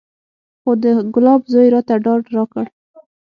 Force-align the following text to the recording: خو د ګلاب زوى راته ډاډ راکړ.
خو 0.61 0.71
د 0.83 0.83
ګلاب 1.13 1.41
زوى 1.53 1.69
راته 1.73 1.95
ډاډ 2.05 2.23
راکړ. 2.35 2.65